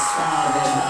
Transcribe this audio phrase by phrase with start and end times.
[0.00, 0.89] father.